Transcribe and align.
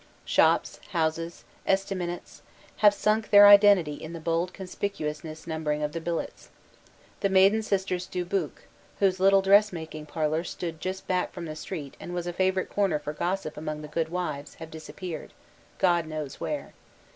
Shops, 0.25 0.79
houses, 0.93 1.43
estaminets, 1.67 2.41
have 2.77 2.91
sunk 2.91 3.29
their 3.29 3.45
identity 3.45 3.93
in 4.01 4.13
the 4.13 4.19
bold 4.19 4.51
conspicuous 4.51 5.23
numbering 5.45 5.83
of 5.83 5.91
the 5.91 6.01
billets. 6.01 6.49
The 7.19 7.29
maiden 7.29 7.61
sisters 7.61 8.07
Dubuc, 8.07 8.63
whose 8.97 9.19
little 9.19 9.43
dress 9.43 9.71
making 9.71 10.07
parlor 10.07 10.43
stood 10.43 10.81
just 10.81 11.07
back 11.07 11.31
from 11.31 11.45
the 11.45 11.55
street 11.55 11.95
and 11.99 12.15
was 12.15 12.25
a 12.25 12.33
favorite 12.33 12.71
corner 12.71 12.97
for 12.97 13.13
gossip 13.13 13.57
among 13.57 13.83
the 13.83 13.87
good 13.87 14.09
wives, 14.09 14.55
have 14.55 14.71
disappeared, 14.71 15.33
God 15.77 16.07
knows 16.07 16.39
where. 16.39 16.73